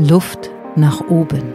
[0.00, 1.54] Luft nach oben.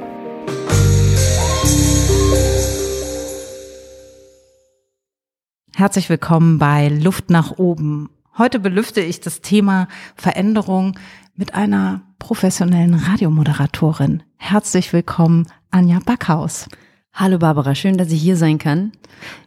[5.73, 8.10] Herzlich willkommen bei Luft nach oben.
[8.37, 9.87] Heute belüfte ich das Thema
[10.17, 10.99] Veränderung
[11.37, 14.24] mit einer professionellen Radiomoderatorin.
[14.35, 16.67] Herzlich willkommen, Anja Backhaus.
[17.16, 18.91] Hallo Barbara, schön, dass ich hier sein kann.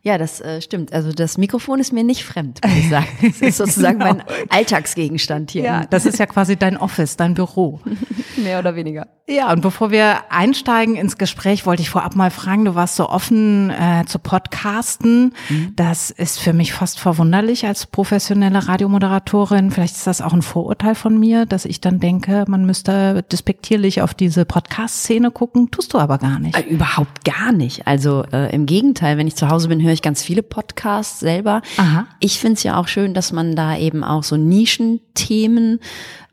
[0.05, 0.93] Ja, das äh, stimmt.
[0.93, 3.09] Also das Mikrofon ist mir nicht fremd, muss ich sagen.
[3.21, 4.15] Das ist sozusagen genau.
[4.15, 5.65] mein Alltagsgegenstand hier.
[5.65, 7.81] Ja, das ist ja quasi dein Office, dein Büro.
[8.37, 9.09] Mehr oder weniger.
[9.29, 13.09] Ja, und bevor wir einsteigen ins Gespräch, wollte ich vorab mal fragen, du warst so
[13.09, 15.35] offen äh, zu Podcasten.
[15.49, 15.73] Mhm.
[15.75, 19.73] Das ist für mich fast verwunderlich als professionelle Radiomoderatorin.
[19.73, 24.01] Vielleicht ist das auch ein Vorurteil von mir, dass ich dann denke, man müsste despektierlich
[24.03, 25.73] auf diese Podcast-Szene gucken.
[25.73, 26.57] Tust du aber gar nicht.
[26.57, 27.56] Äh, überhaupt gar nicht.
[27.87, 31.63] Also äh, im Gegenteil, wenn ich zu Hause bin, höre ich ganz viele Podcasts selber.
[31.77, 32.07] Aha.
[32.21, 35.81] Ich finde es ja auch schön, dass man da eben auch so Nischenthemen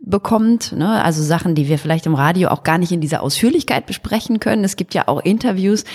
[0.06, 1.02] bekommt, ne?
[1.02, 4.66] also Sachen, die wir vielleicht im Radio auch gar nicht in dieser Ausführlichkeit besprechen können.
[4.66, 5.86] Es gibt ja auch Interviews,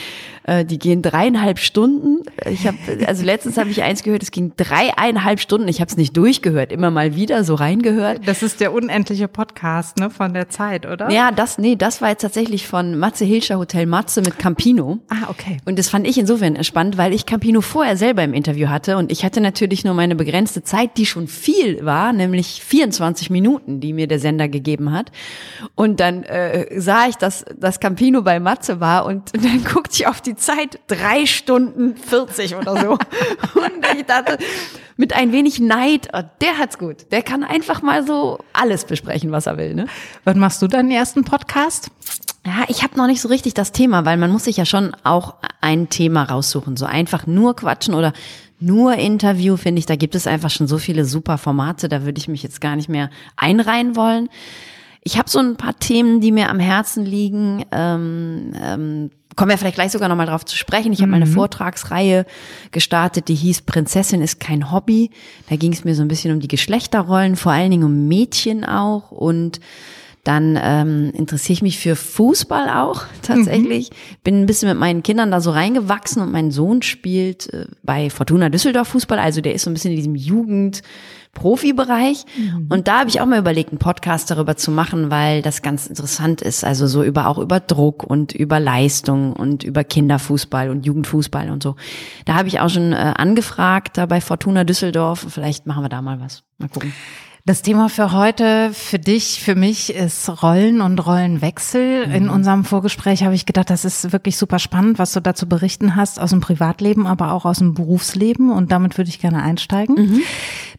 [0.44, 2.22] äh, die gehen dreieinhalb Stunden.
[2.50, 5.68] Ich habe, also letztens habe ich eins gehört, es ging dreieinhalb Stunden.
[5.68, 8.26] Ich habe es nicht durchgehört, immer mal wieder so reingehört.
[8.26, 11.10] Das ist der unendliche Podcast, ne, von der Zeit, oder?
[11.10, 15.00] Ja, das, nee, das war jetzt tatsächlich von Matze Hilscher Hotel Matze mit Campino.
[15.10, 15.58] Ah, okay.
[15.66, 19.12] Und das fand ich insofern spannend, weil ich Campino vorher selber im Interview hatte und
[19.12, 23.97] ich hatte natürlich nur meine begrenzte Zeit, die schon viel war, nämlich 24 Minuten, die
[23.98, 25.10] mir der Sender gegeben hat.
[25.74, 30.06] Und dann äh, sah ich, dass das Campino bei Matze war und dann guckte ich
[30.06, 32.90] auf die Zeit drei Stunden 40 oder so.
[33.54, 34.38] Und ich dachte,
[34.96, 37.10] mit ein wenig Neid, oh, der hat's gut.
[37.10, 39.74] Der kann einfach mal so alles besprechen, was er will.
[39.74, 39.86] Ne?
[40.24, 41.90] Wann machst du deinen ersten Podcast?
[42.46, 44.94] Ja, ich habe noch nicht so richtig das Thema, weil man muss sich ja schon
[45.04, 46.76] auch ein Thema raussuchen.
[46.76, 48.12] So einfach nur quatschen oder
[48.60, 52.18] nur Interview, finde ich, da gibt es einfach schon so viele super Formate, da würde
[52.18, 54.28] ich mich jetzt gar nicht mehr einreihen wollen.
[55.02, 57.64] Ich habe so ein paar Themen, die mir am Herzen liegen.
[57.72, 60.92] Ähm, ähm, kommen wir vielleicht gleich sogar nochmal drauf zu sprechen.
[60.92, 61.14] Ich habe mhm.
[61.14, 62.26] eine Vortragsreihe
[62.72, 65.10] gestartet, die hieß Prinzessin ist kein Hobby.
[65.48, 68.64] Da ging es mir so ein bisschen um die Geschlechterrollen, vor allen Dingen um Mädchen
[68.64, 69.60] auch und
[70.28, 73.90] dann ähm, interessiere ich mich für Fußball auch tatsächlich.
[73.90, 73.94] Mhm.
[74.24, 78.10] Bin ein bisschen mit meinen Kindern da so reingewachsen und mein Sohn spielt äh, bei
[78.10, 79.18] Fortuna Düsseldorf Fußball.
[79.18, 80.82] Also der ist so ein bisschen in diesem Jugend.
[81.34, 82.24] Profibereich.
[82.36, 82.66] Mhm.
[82.68, 85.86] Und da habe ich auch mal überlegt, einen Podcast darüber zu machen, weil das ganz
[85.86, 86.64] interessant ist.
[86.64, 91.62] Also so über auch über Druck und über Leistung und über Kinderfußball und Jugendfußball und
[91.62, 91.76] so.
[92.24, 95.26] Da habe ich auch schon äh, angefragt, da bei Fortuna Düsseldorf.
[95.28, 96.42] Vielleicht machen wir da mal was.
[96.56, 96.92] Mal gucken.
[97.48, 102.06] Das Thema für heute, für dich, für mich ist Rollen und Rollenwechsel.
[102.06, 102.12] Mhm.
[102.12, 105.96] In unserem Vorgespräch habe ich gedacht, das ist wirklich super spannend, was du dazu berichten
[105.96, 108.52] hast aus dem Privatleben, aber auch aus dem Berufsleben.
[108.52, 109.94] Und damit würde ich gerne einsteigen.
[109.94, 110.22] Mhm.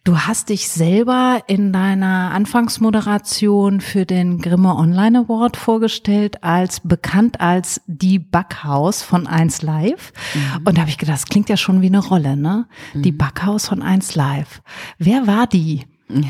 [0.04, 7.42] Du hast dich selber in deiner Anfangsmoderation für den Grimme Online Award vorgestellt als bekannt
[7.42, 10.14] als die Backhaus von 1 Live.
[10.36, 10.68] Mhm.
[10.68, 12.68] Und da habe ich gedacht, das klingt ja schon wie eine Rolle, ne?
[12.94, 13.18] Die mhm.
[13.18, 14.62] Backhaus von 1 Live.
[15.00, 15.88] Wer war die?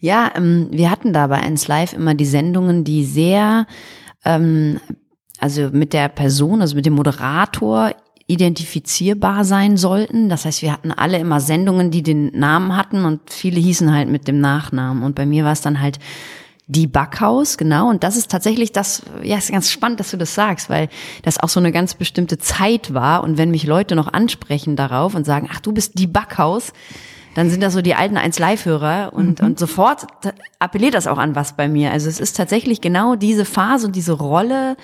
[0.00, 3.66] Ja, ähm, wir hatten da bei 1 Live immer die Sendungen, die sehr,
[4.24, 4.80] ähm,
[5.38, 7.92] also mit der Person, also mit dem Moderator
[8.26, 10.28] identifizierbar sein sollten.
[10.28, 14.08] Das heißt, wir hatten alle immer Sendungen, die den Namen hatten und viele hießen halt
[14.08, 15.02] mit dem Nachnamen.
[15.02, 15.98] Und bei mir war es dann halt
[16.66, 17.90] die Backhaus, genau.
[17.90, 20.88] Und das ist tatsächlich das, ja, ist ganz spannend, dass du das sagst, weil
[21.22, 23.22] das auch so eine ganz bestimmte Zeit war.
[23.22, 26.72] Und wenn mich Leute noch ansprechen darauf und sagen, ach, du bist die Backhaus,
[27.34, 29.46] dann sind das so die alten 1 Live-Hörer und, mhm.
[29.46, 30.06] und sofort
[30.58, 31.90] appelliert das auch an was bei mir.
[31.90, 34.76] Also es ist tatsächlich genau diese Phase und diese Rolle,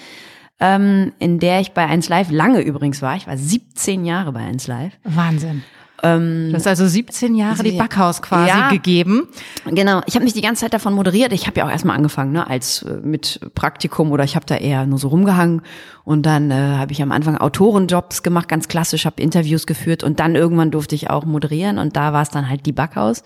[0.58, 3.16] ähm, in der ich bei 1 Live lange übrigens war.
[3.16, 4.92] Ich war 17 Jahre bei 1 Live.
[5.04, 5.62] Wahnsinn.
[6.02, 9.28] Ähm, du hast also 17 Jahre die Backhaus quasi ja, gegeben.
[9.66, 10.00] Genau.
[10.06, 11.32] Ich habe mich die ganze Zeit davon moderiert.
[11.32, 14.56] Ich habe ja auch erstmal angefangen, ne, als äh, mit Praktikum oder ich habe da
[14.56, 15.62] eher nur so rumgehangen
[16.04, 20.20] und dann äh, habe ich am Anfang Autorenjobs gemacht, ganz klassisch, habe Interviews geführt und
[20.20, 23.22] dann irgendwann durfte ich auch moderieren und da war es dann halt die Backhaus.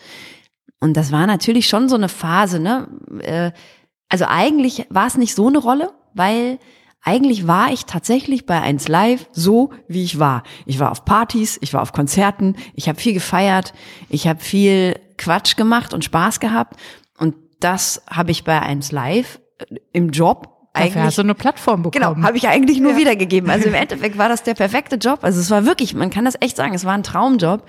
[0.80, 2.88] Und das war natürlich schon so eine Phase, ne?
[3.20, 3.52] Äh,
[4.08, 6.58] also eigentlich war es nicht so eine Rolle, weil
[7.04, 10.42] eigentlich war ich tatsächlich bei 1 Live so, wie ich war.
[10.64, 13.74] Ich war auf Partys, ich war auf Konzerten, ich habe viel gefeiert,
[14.08, 16.80] ich habe viel Quatsch gemacht und Spaß gehabt.
[17.18, 21.34] Und das habe ich bei 1 Live äh, im Job eigentlich Dafür hast du eine
[21.36, 22.14] Plattform bekommen.
[22.14, 22.96] Genau, habe ich eigentlich nur ja.
[22.96, 23.48] wiedergegeben.
[23.48, 25.20] Also im Endeffekt war das der perfekte Job.
[25.22, 27.64] Also es war wirklich, man kann das echt sagen, es war ein Traumjob.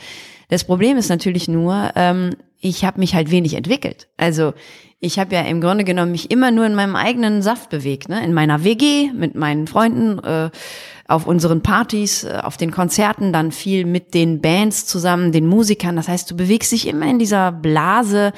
[0.50, 4.08] Das Problem ist natürlich nur, ähm, ich habe mich halt wenig entwickelt.
[4.18, 4.54] Also
[5.00, 8.24] ich habe ja im Grunde genommen mich immer nur in meinem eigenen Saft bewegt, ne?
[8.24, 10.50] in meiner WG mit meinen Freunden, äh,
[11.08, 15.96] auf unseren Partys, äh, auf den Konzerten, dann viel mit den Bands zusammen, den Musikern.
[15.96, 18.34] Das heißt, du bewegst dich immer in dieser Blase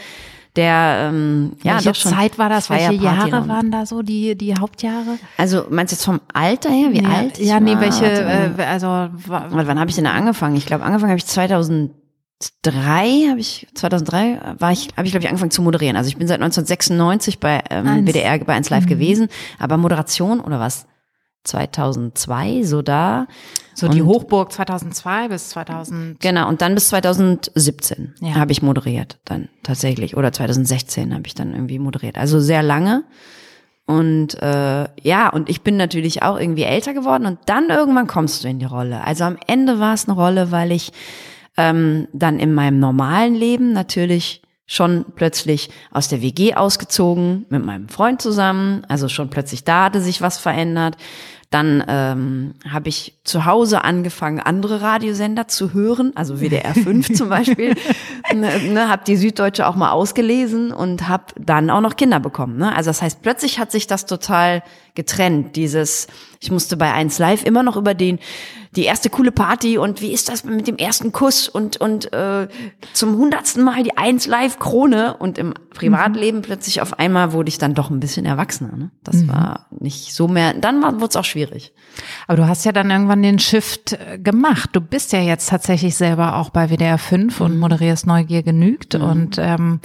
[0.57, 2.69] der ähm, ja Welche doch schon Zeit war das?
[2.69, 5.19] Welche Jahre waren da so die, die Hauptjahre?
[5.37, 7.37] Also meinst du jetzt vom Alter her, wie ja, alt?
[7.37, 7.81] Ja, nee, war?
[7.81, 8.87] welche, äh, also,
[9.27, 10.55] wann habe ich denn da angefangen?
[10.55, 11.27] Ich glaube, angefangen habe ich
[12.39, 15.95] 2003, habe ich 2003 war ich habe ich glaube ich angefangen zu moderieren.
[15.97, 18.07] Also ich bin seit 1996 bei ähm, Eins.
[18.07, 19.27] WDR bei 1 Live gewesen,
[19.59, 20.85] aber Moderation oder was?
[21.43, 23.25] 2002 so da.
[23.73, 26.19] so die Und- Hochburg 2002 bis 2000.
[26.19, 28.35] Genau, und dann bis 2017 Ja.
[28.35, 30.17] habe ich moderiert, dann tatsächlich.
[30.17, 32.17] Oder 2016 habe ich dann irgendwie moderiert.
[32.17, 33.03] Also sehr lange.
[33.85, 38.43] Und äh, ja, und ich bin natürlich auch irgendwie älter geworden und dann irgendwann kommst
[38.43, 39.01] du in die Rolle.
[39.05, 40.91] Also am Ende war es eine Rolle, weil ich
[41.57, 47.89] ähm, dann in meinem normalen Leben natürlich schon plötzlich aus der WG ausgezogen mit meinem
[47.89, 48.83] Freund zusammen.
[48.89, 50.97] Also schon plötzlich da hatte sich was verändert.
[51.49, 57.29] Dann ähm, habe ich zu Hause angefangen, andere Radiosender zu hören, also WDR 5 zum
[57.29, 57.73] Beispiel.
[58.35, 62.57] ne, ne, habe die Süddeutsche auch mal ausgelesen und habe dann auch noch Kinder bekommen.
[62.57, 62.75] Ne?
[62.75, 64.61] Also das heißt, plötzlich hat sich das total
[64.97, 65.55] getrennt.
[65.55, 66.07] Dieses,
[66.41, 68.19] ich musste bei 1 Live immer noch über den
[68.75, 72.47] die erste coole Party und wie ist das mit dem ersten Kuss und und äh,
[72.93, 77.57] zum hundertsten Mal die 1 Live Krone und im Privatleben plötzlich auf einmal wurde ich
[77.57, 78.75] dann doch ein bisschen erwachsener.
[78.75, 78.91] Ne?
[79.03, 80.53] Das war nicht so mehr.
[80.53, 81.73] Dann wurde es auch schwierig.
[82.27, 84.71] Aber du hast ja dann irgendwann den Shift äh, gemacht.
[84.73, 88.95] Du bist ja jetzt tatsächlich selber auch bei WDR 5 und moderierst Neugier genügt.
[88.95, 89.79] Und ähm,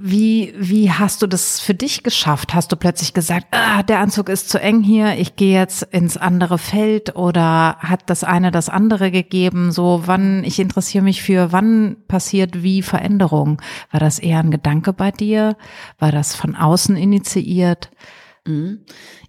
[0.00, 2.54] wie, wie hast du das für dich geschafft?
[2.54, 6.16] Hast du plötzlich gesagt, ah, der Anzug ist zu eng hier, ich gehe jetzt ins
[6.16, 9.72] andere Feld oder hat das eine das andere gegeben?
[9.72, 13.60] So, wann, ich interessiere mich für, wann passiert wie Veränderung?
[13.90, 15.56] War das eher ein Gedanke bei dir?
[15.98, 17.90] War das von außen initiiert?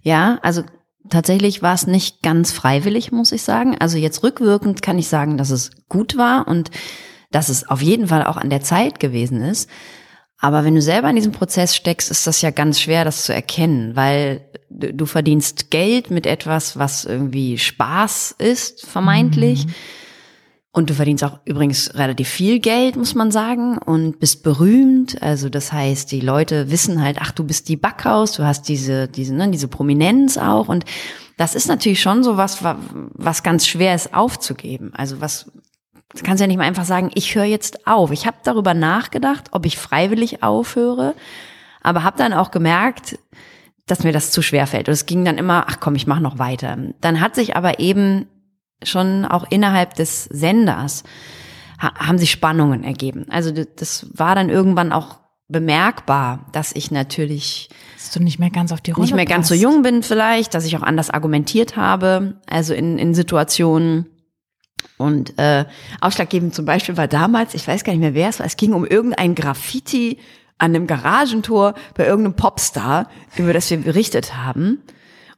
[0.02, 0.62] Ja, also
[1.08, 3.76] tatsächlich war es nicht ganz freiwillig, muss ich sagen.
[3.78, 6.70] Also jetzt rückwirkend kann ich sagen, dass es gut war und
[7.30, 9.68] dass es auf jeden Fall auch an der Zeit gewesen ist.
[10.40, 13.34] Aber wenn du selber in diesem Prozess steckst, ist das ja ganz schwer, das zu
[13.34, 14.40] erkennen, weil
[14.70, 19.66] du verdienst Geld mit etwas, was irgendwie Spaß ist, vermeintlich.
[20.72, 25.20] Und du verdienst auch übrigens relativ viel Geld, muss man sagen, und bist berühmt.
[25.20, 29.08] Also das heißt, die Leute wissen halt, ach, du bist die Backhaus, du hast diese,
[29.08, 30.68] diese, ne, diese Prominenz auch.
[30.68, 30.84] Und
[31.36, 32.78] das ist natürlich schon so was, wa-
[33.14, 34.92] was ganz schwer ist aufzugeben.
[34.94, 35.50] Also was,
[36.14, 38.10] du kannst ja nicht mal einfach sagen, ich höre jetzt auf.
[38.10, 41.14] Ich habe darüber nachgedacht, ob ich freiwillig aufhöre,
[41.82, 43.18] aber habe dann auch gemerkt,
[43.86, 44.88] dass mir das zu schwer fällt.
[44.88, 46.76] Und es ging dann immer, ach komm, ich mache noch weiter.
[47.00, 48.26] Dann hat sich aber eben
[48.82, 51.04] schon auch innerhalb des Senders
[51.78, 53.26] ha haben sich Spannungen ergeben.
[53.30, 55.18] Also das war dann irgendwann auch
[55.48, 59.48] bemerkbar, dass ich natürlich Dass du nicht mehr ganz auf die Rolle nicht mehr ganz
[59.48, 59.62] so passt?
[59.62, 64.06] jung bin vielleicht, dass ich auch anders argumentiert habe, also in, in Situationen.
[65.00, 65.64] Und äh,
[66.02, 68.74] ausschlaggebend zum Beispiel war damals, ich weiß gar nicht mehr wer es war, es ging
[68.74, 70.18] um irgendein Graffiti
[70.58, 74.82] an einem Garagentor bei irgendeinem Popstar, über das wir berichtet haben.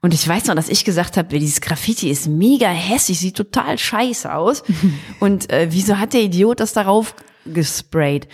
[0.00, 3.78] Und ich weiß noch, dass ich gesagt habe, dieses Graffiti ist mega hässlich, sieht total
[3.78, 4.64] scheiße aus.
[5.20, 7.14] Und äh, wieso hat der Idiot das darauf
[7.46, 8.26] gesprayt?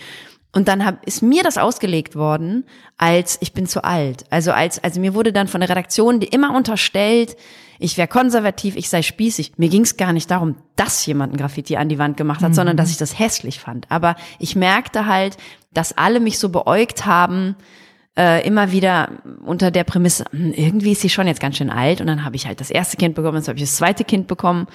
[0.51, 2.65] Und dann hab, ist mir das ausgelegt worden,
[2.97, 4.25] als ich bin zu alt.
[4.31, 7.35] Also als, also mir wurde dann von der Redaktion immer unterstellt,
[7.77, 9.53] ich wäre konservativ, ich sei spießig.
[9.57, 12.53] Mir ging es gar nicht darum, dass jemand ein Graffiti an die Wand gemacht hat,
[12.53, 13.89] sondern dass ich das hässlich fand.
[13.89, 15.37] Aber ich merkte halt,
[15.71, 17.55] dass alle mich so beäugt haben,
[18.17, 19.11] äh, immer wieder
[19.45, 22.01] unter der Prämisse, hm, irgendwie ist sie schon jetzt ganz schön alt.
[22.01, 24.27] Und dann habe ich halt das erste Kind bekommen, jetzt habe ich das zweite Kind
[24.27, 24.67] bekommen.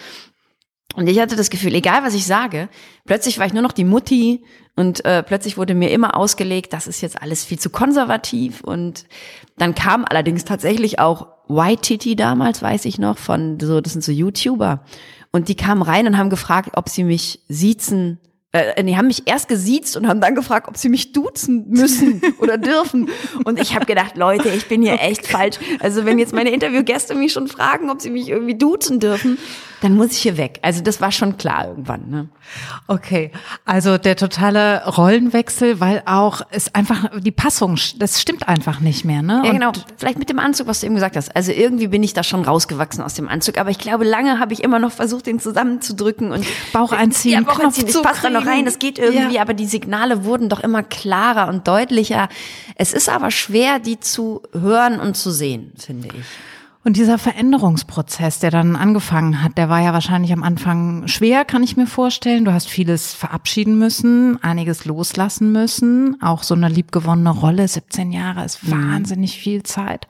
[0.95, 2.69] Und ich hatte das Gefühl, egal was ich sage,
[3.05, 4.45] plötzlich war ich nur noch die Mutti
[4.77, 8.63] und äh, plötzlich wurde mir immer ausgelegt, das ist jetzt alles viel zu konservativ.
[8.63, 9.07] Und
[9.57, 14.03] dann kam allerdings tatsächlich auch White Titty damals, weiß ich noch, von so, das sind
[14.03, 14.85] so YouTuber.
[15.31, 18.19] Und die kamen rein und haben gefragt, ob sie mich siezen
[18.55, 22.23] äh, die haben mich erst gesiezt und haben dann gefragt, ob sie mich duzen müssen
[22.39, 23.11] oder dürfen.
[23.45, 25.57] Und ich habe gedacht, Leute, ich bin hier echt falsch.
[25.81, 29.39] Also wenn jetzt meine Interviewgäste mich schon fragen, ob sie mich irgendwie duzen dürfen,
[29.85, 30.61] dann muss ich hier weg.
[30.63, 32.09] Also das war schon klar irgendwann.
[32.09, 32.29] Ne?
[32.87, 33.31] Okay,
[33.67, 39.21] also der totale Rollenwechsel, weil auch es einfach die Passung, das stimmt einfach nicht mehr,
[39.21, 39.43] ne?
[39.45, 39.73] Ja, Und genau.
[39.99, 41.37] Vielleicht mit dem Anzug, was du eben gesagt hast.
[41.37, 43.59] Also irgendwie bin ich da schon rausgewachsen aus dem Anzug.
[43.59, 47.41] Aber ich glaube, lange habe ich immer noch versucht, den zusammenzudrücken und Bauch einziehen, ja,
[47.43, 47.87] Bauch einziehen.
[47.87, 48.65] Knopf Das passt da noch rein.
[48.65, 49.35] Das geht irgendwie.
[49.35, 49.43] Ja.
[49.43, 52.31] Aber die Signale wurden doch immer klarer und deutlicher.
[52.77, 56.25] Es ist aber schwer, die zu hören und zu sehen, finde ich.
[56.85, 61.63] Und dieser Veränderungsprozess, der dann angefangen hat, der war ja wahrscheinlich am Anfang schwer, kann
[61.63, 62.45] ich mir vorstellen.
[62.45, 66.21] Du hast vieles verabschieden müssen, einiges loslassen müssen.
[66.21, 70.07] Auch so eine liebgewonnene Rolle, 17 Jahre ist wahnsinnig viel Zeit.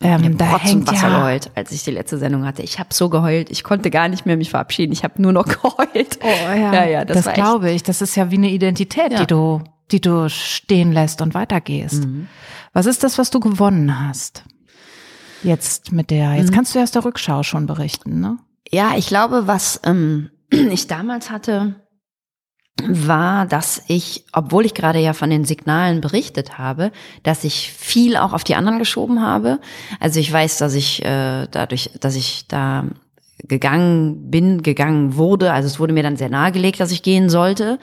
[0.00, 2.62] Ähm, da Rotz und hängt Wasser ja, geheult, als ich die letzte Sendung hatte.
[2.62, 3.50] Ich habe so geheult.
[3.50, 4.92] Ich konnte gar nicht mehr mich verabschieden.
[4.92, 6.18] Ich habe nur noch geheult.
[6.22, 7.82] Oh, ja, ja, ja, das, das, glaube ich.
[7.82, 9.20] Das ist ja wie eine Identität, Ja.
[9.20, 12.06] die du die du stehen lässt und weitergehst.
[12.72, 14.44] Was ist das, was du gewonnen hast?
[15.42, 18.38] Jetzt mit der, jetzt kannst du erst der Rückschau schon berichten, ne?
[18.70, 21.74] Ja, ich glaube, was ähm, ich damals hatte,
[22.86, 26.92] war, dass ich, obwohl ich gerade ja von den Signalen berichtet habe,
[27.22, 29.60] dass ich viel auch auf die anderen geschoben habe.
[29.98, 32.84] Also ich weiß, dass ich äh, dadurch, dass ich da
[33.38, 37.78] gegangen bin, gegangen wurde, also es wurde mir dann sehr nahegelegt, dass ich gehen sollte.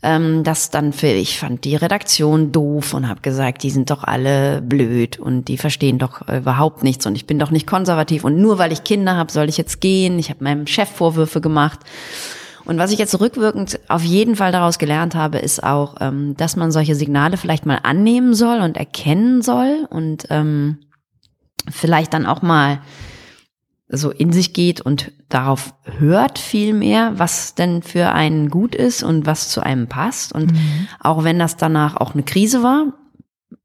[0.00, 4.04] Ähm, das dann für, ich fand die Redaktion doof und habe gesagt, die sind doch
[4.04, 8.22] alle blöd und die verstehen doch äh, überhaupt nichts und ich bin doch nicht konservativ
[8.22, 10.20] und nur weil ich Kinder habe, soll ich jetzt gehen.
[10.20, 11.80] Ich habe meinem Chef Vorwürfe gemacht.
[12.64, 16.54] Und was ich jetzt rückwirkend auf jeden Fall daraus gelernt habe, ist auch, ähm, dass
[16.54, 20.78] man solche Signale vielleicht mal annehmen soll und erkennen soll und ähm,
[21.68, 22.80] vielleicht dann auch mal
[23.88, 29.02] so in sich geht und darauf hört viel mehr, was denn für einen gut ist
[29.02, 30.32] und was zu einem passt.
[30.32, 30.52] Und
[31.00, 32.92] auch wenn das danach auch eine Krise war,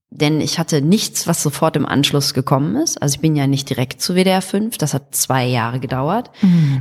[0.09, 3.01] denn ich hatte nichts, was sofort im Anschluss gekommen ist.
[3.01, 6.29] Also ich bin ja nicht direkt zu WDR 5, das hat zwei Jahre gedauert.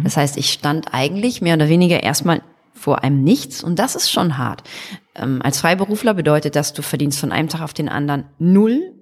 [0.04, 2.42] Das heißt, ich stand eigentlich mehr oder weniger erstmal
[2.74, 4.62] vor einem Nichts und das ist schon hart.
[5.14, 8.92] Ähm, als Freiberufler bedeutet das, du verdienst von einem Tag auf den anderen null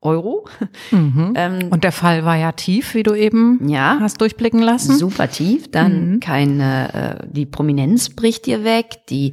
[0.00, 0.46] Euro.
[0.92, 3.98] Ähm, Und der Fall war ja tief, wie du eben Ja.
[4.00, 4.96] hast durchblicken lassen.
[4.96, 9.32] super tief, dann keine, äh, die Prominenz bricht dir weg, die,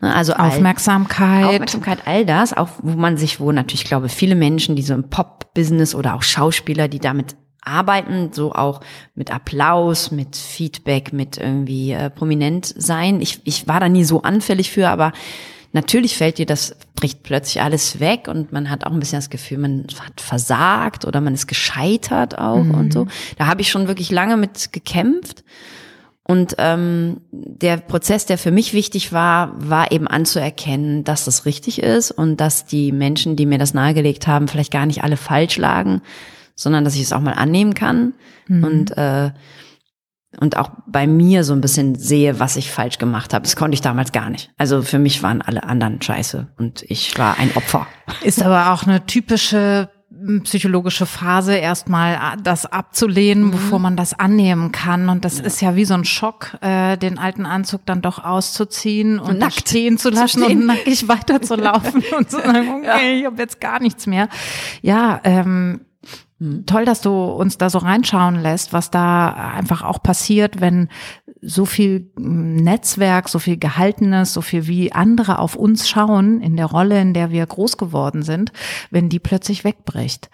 [0.00, 1.44] ne, also all- Aufmerksamkeit.
[1.44, 4.94] Aufmerksamkeit, all das, auch wo man sich, wo natürlich, ich glaube, viele Menschen, die so
[4.94, 8.80] im Pop-Business oder auch Schauspieler, die damit arbeiten, so auch
[9.14, 13.20] mit Applaus, mit Feedback, mit irgendwie äh, prominent sein.
[13.20, 15.12] Ich, ich war da nie so anfällig für, aber
[15.76, 19.30] natürlich fällt dir das, bricht plötzlich alles weg und man hat auch ein bisschen das
[19.30, 23.06] Gefühl, man hat versagt oder man ist gescheitert auch und so.
[23.38, 25.44] Da habe ich schon wirklich lange mit gekämpft.
[26.24, 31.80] Und ähm, der Prozess, der für mich wichtig war, war eben anzuerkennen, dass das richtig
[31.80, 35.56] ist und dass die Menschen, die mir das nahegelegt haben, vielleicht gar nicht alle falsch
[35.56, 36.00] lagen,
[36.56, 38.14] sondern dass ich es auch mal annehmen kann
[38.48, 39.30] und äh,
[40.40, 43.42] und auch bei mir so ein bisschen sehe, was ich falsch gemacht habe.
[43.44, 44.50] Das konnte ich damals gar nicht.
[44.58, 47.86] Also für mich waren alle anderen scheiße und ich war ein Opfer.
[48.22, 49.88] Ist aber auch eine typische
[50.44, 55.10] psychologische Phase, erstmal a- das abzulehnen, bevor man das annehmen kann.
[55.10, 59.18] Und das ist ja wie so ein Schock, äh, den alten Anzug dann doch auszuziehen
[59.18, 60.60] und nackt stehen zu lassen stehen.
[60.60, 64.28] und nackig weiterzulaufen und zu sagen, okay, ich habe jetzt gar nichts mehr.
[64.80, 65.80] Ja, ähm,
[66.66, 70.88] Toll, dass du uns da so reinschauen lässt, was da einfach auch passiert, wenn
[71.40, 76.56] so viel mm, Netzwerk, so viel Gehaltenes, so viel wie andere auf uns schauen in
[76.56, 78.52] der Rolle, in der wir groß geworden sind,
[78.90, 80.28] wenn die plötzlich wegbricht.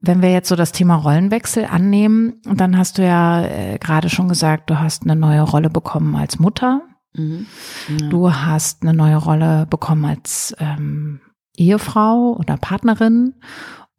[0.00, 4.28] Wenn wir jetzt so das Thema Rollenwechsel annehmen, dann hast du ja äh, gerade schon
[4.28, 6.82] gesagt, du hast eine neue Rolle bekommen als Mutter.
[8.10, 11.20] Du hast eine neue Rolle bekommen als ähm,
[11.56, 13.34] Ehefrau oder Partnerin.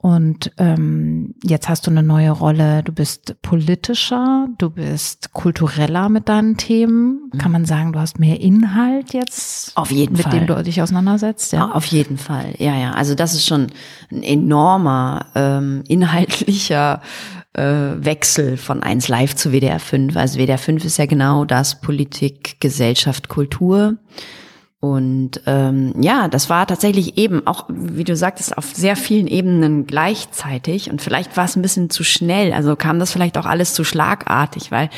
[0.04, 2.84] Und ähm, jetzt hast du eine neue Rolle.
[2.84, 7.32] Du bist politischer, du bist kultureller mit deinen Themen.
[7.38, 10.40] Kann man sagen, du hast mehr Inhalt jetzt, Auf jeden mit Fall.
[10.40, 11.54] dem du dich auseinandersetzt?
[11.54, 11.72] Ja.
[11.72, 12.92] Auf jeden Fall, ja, ja.
[12.92, 13.68] Also das ist schon
[14.12, 17.00] ein enormer ähm, inhaltlicher
[17.54, 17.64] äh,
[17.96, 20.18] Wechsel von 1 Live zu WDR 5.
[20.18, 23.96] Also WDR 5 ist ja genau das Politik, Gesellschaft, Kultur.
[24.84, 29.88] Und ähm, ja, das war tatsächlich eben auch, wie du sagtest, auf sehr vielen Ebenen
[29.88, 30.92] gleichzeitig.
[30.92, 32.52] Und vielleicht war es ein bisschen zu schnell.
[32.52, 34.90] Also kam das vielleicht auch alles zu schlagartig, weil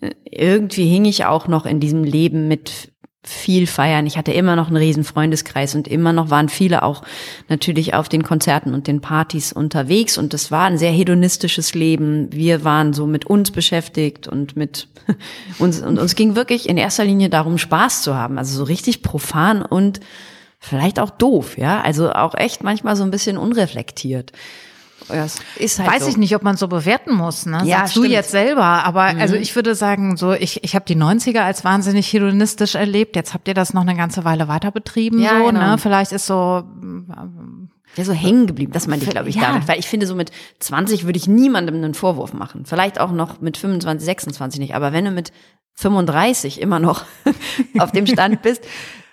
[0.00, 2.90] äh, irgendwie hing ich auch noch in diesem Leben mit
[3.28, 4.06] viel feiern.
[4.06, 7.02] Ich hatte immer noch einen riesen Freundeskreis und immer noch waren viele auch
[7.48, 12.32] natürlich auf den Konzerten und den Partys unterwegs und das war ein sehr hedonistisches Leben.
[12.32, 14.88] Wir waren so mit uns beschäftigt und mit
[15.58, 19.02] uns und uns ging wirklich in erster Linie darum Spaß zu haben, also so richtig
[19.02, 20.00] profan und
[20.58, 24.32] vielleicht auch doof, ja, also auch echt manchmal so ein bisschen unreflektiert.
[25.08, 25.26] Ja,
[25.56, 26.08] ist halt Weiß so.
[26.10, 27.62] ich nicht, ob man so bewerten muss, ne?
[27.64, 30.96] Ja, Sagst du jetzt selber, aber also ich würde sagen, so ich ich habe die
[30.96, 33.16] 90er als wahnsinnig hedonistisch erlebt.
[33.16, 35.60] Jetzt habt ihr das noch eine ganze Weile weiter betrieben, Ja, so, genau.
[35.70, 35.78] ne?
[35.78, 36.64] Vielleicht ist so
[37.96, 39.42] Ja, so hängen geblieben, das meinte ich, glaube ich, Ja.
[39.52, 39.66] damit.
[39.66, 42.64] Weil ich finde, so mit 20 würde ich niemandem einen Vorwurf machen.
[42.66, 44.74] Vielleicht auch noch mit 25, 26 nicht.
[44.74, 45.32] Aber wenn du mit
[45.74, 47.04] 35 immer noch
[47.78, 48.62] auf dem Stand bist,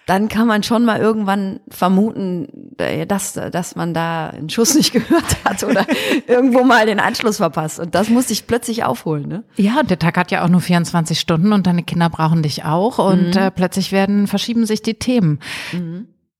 [0.05, 4.93] dann kann man schon mal irgendwann vermuten, äh, dass, dass man da einen Schuss nicht
[4.93, 5.85] gehört hat oder
[6.27, 7.79] irgendwo mal den Anschluss verpasst.
[7.79, 9.43] Und das musste ich plötzlich aufholen, ne?
[9.55, 12.99] Ja, der Tag hat ja auch nur 24 Stunden und deine Kinder brauchen dich auch
[12.99, 15.39] und äh, plötzlich werden verschieben sich die Themen.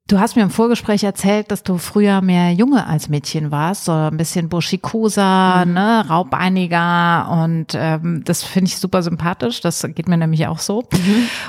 [0.07, 3.91] Du hast mir im Vorgespräch erzählt, dass du früher mehr Junge als Mädchen warst, so
[3.91, 9.61] ein bisschen burschikoser, ne, raubeiniger und ähm, das finde ich super sympathisch.
[9.61, 10.83] Das geht mir nämlich auch so.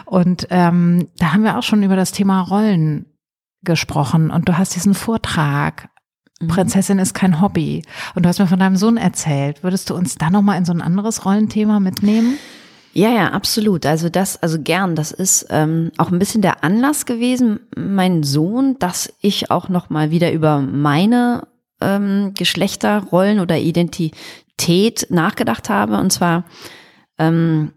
[0.07, 3.05] Und ähm, da haben wir auch schon über das Thema Rollen
[3.63, 5.91] gesprochen und du hast diesen Vortrag.
[6.41, 6.49] Mhm.
[6.49, 7.83] Prinzessin ist kein Hobby.
[8.15, 9.63] Und du hast mir von deinem Sohn erzählt.
[9.65, 12.39] Würdest du uns da nochmal in so ein anderes Rollenthema mitnehmen?
[12.97, 13.85] Ja, ja, absolut.
[13.85, 14.97] Also das, also gern.
[14.97, 19.91] Das ist ähm, auch ein bisschen der Anlass gewesen, mein Sohn, dass ich auch noch
[19.91, 21.47] mal wieder über meine
[21.83, 25.99] ähm, Geschlechterrollen oder Identität nachgedacht habe.
[25.99, 26.45] Und zwar
[27.19, 27.73] ähm,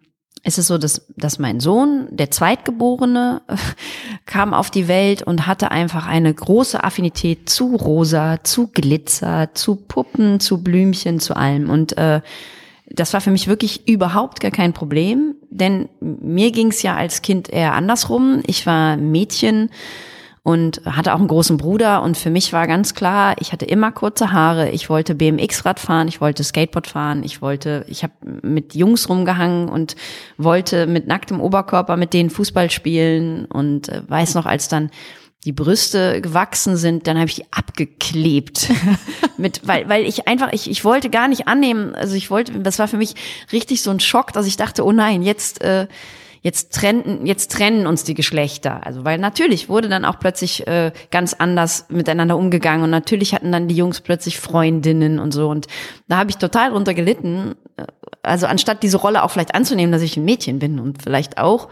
[0.46, 3.42] ist es so, dass, dass mein Sohn, der Zweitgeborene,
[4.26, 9.76] kam auf die Welt und hatte einfach eine große Affinität zu Rosa, zu Glitzer, zu
[9.76, 11.70] Puppen, zu Blümchen, zu allem.
[11.70, 12.22] Und äh,
[12.92, 17.22] das war für mich wirklich überhaupt gar kein Problem, denn mir ging es ja als
[17.22, 18.42] Kind eher andersrum.
[18.48, 19.70] Ich war Mädchen
[20.44, 23.92] und hatte auch einen großen Bruder und für mich war ganz klar, ich hatte immer
[23.92, 28.74] kurze Haare, ich wollte BMX-Rad fahren, ich wollte Skateboard fahren, ich wollte, ich habe mit
[28.74, 29.96] Jungs rumgehangen und
[30.38, 34.90] wollte mit nacktem Oberkörper mit denen Fußball spielen und äh, weiß noch, als dann
[35.46, 38.70] die Brüste gewachsen sind, dann habe ich die abgeklebt.
[39.38, 42.78] mit, weil, weil ich einfach, ich, ich wollte gar nicht annehmen, also ich wollte, das
[42.78, 43.16] war für mich
[43.52, 45.88] richtig so ein Schock, dass ich dachte, oh nein, jetzt, äh,
[46.42, 48.86] jetzt trennen, jetzt trennen uns die Geschlechter.
[48.86, 53.52] Also weil natürlich wurde dann auch plötzlich äh, ganz anders miteinander umgegangen und natürlich hatten
[53.52, 55.50] dann die Jungs plötzlich Freundinnen und so.
[55.50, 55.68] Und
[56.08, 57.56] da habe ich total drunter gelitten.
[58.24, 61.70] Also anstatt diese Rolle auch vielleicht anzunehmen, dass ich ein Mädchen bin und vielleicht auch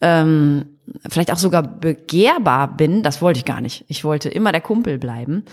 [0.00, 0.75] ähm,
[1.08, 3.84] vielleicht auch sogar begehrbar bin, das wollte ich gar nicht.
[3.88, 5.44] Ich wollte immer der Kumpel bleiben.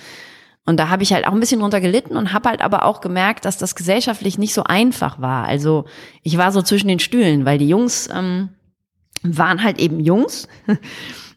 [0.66, 3.02] Und da habe ich halt auch ein bisschen drunter gelitten und habe halt aber auch
[3.02, 5.46] gemerkt, dass das gesellschaftlich nicht so einfach war.
[5.46, 5.86] Also
[6.22, 8.50] ich war so zwischen den Stühlen, weil die Jungs ähm,
[9.24, 10.48] waren halt eben Jungs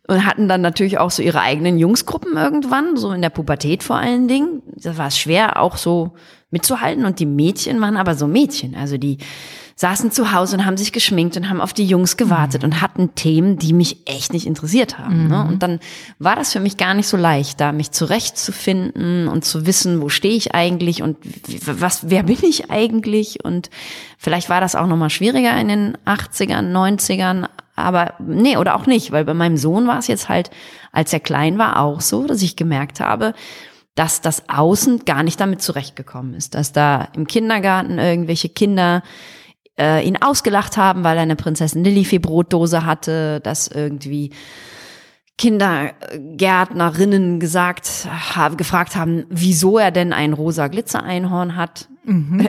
[0.06, 3.96] und hatten dann natürlich auch so ihre eigenen Jungsgruppen irgendwann, so in der Pubertät vor
[3.96, 4.62] allen Dingen.
[4.76, 6.14] Das war schwer auch so
[6.50, 8.76] mitzuhalten und die Mädchen waren aber so Mädchen.
[8.76, 9.18] Also die
[9.78, 12.68] saßen zu Hause und haben sich geschminkt und haben auf die Jungs gewartet mhm.
[12.68, 15.24] und hatten Themen, die mich echt nicht interessiert haben.
[15.24, 15.28] Mhm.
[15.28, 15.46] Ne?
[15.46, 15.80] Und dann
[16.18, 20.08] war das für mich gar nicht so leicht, da mich zurechtzufinden und zu wissen, wo
[20.08, 21.18] stehe ich eigentlich und
[21.66, 23.44] was, wer bin ich eigentlich?
[23.44, 23.68] Und
[24.16, 29.12] vielleicht war das auch nochmal schwieriger in den 80ern, 90ern, aber nee, oder auch nicht,
[29.12, 30.50] weil bei meinem Sohn war es jetzt halt,
[30.90, 33.34] als er klein war, auch so, dass ich gemerkt habe,
[33.94, 39.02] dass das Außen gar nicht damit zurechtgekommen ist, dass da im Kindergarten irgendwelche Kinder
[39.78, 44.30] äh, ihn ausgelacht haben, weil er eine Prinzessin Lilifee Brotdose hatte, dass irgendwie
[45.38, 51.88] Kindergärtnerinnen gesagt, haben, gefragt haben, wieso er denn ein rosa Glitzereinhorn hat.
[52.04, 52.48] Mhm.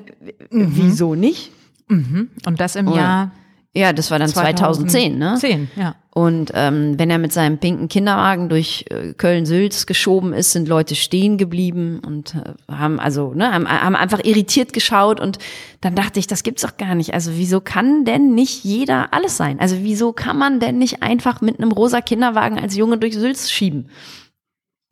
[0.50, 0.72] mhm.
[0.76, 1.52] Wieso nicht?
[1.90, 2.30] Mhm.
[2.46, 3.32] Und das im Jahr
[3.78, 5.36] ja, das war dann 2010, 2010 ne?
[5.38, 5.96] 10, ja.
[6.18, 10.96] Und ähm, wenn er mit seinem pinken Kinderwagen durch äh, Köln-Sülz geschoben ist, sind Leute
[10.96, 15.38] stehen geblieben und äh, haben also ne, haben, haben einfach irritiert geschaut und
[15.82, 17.14] dann dachte ich, das gibt's doch gar nicht.
[17.14, 19.60] Also wieso kann denn nicht jeder alles sein?
[19.60, 23.52] Also wieso kann man denn nicht einfach mit einem rosa Kinderwagen als Junge durch Sülz
[23.52, 23.88] schieben?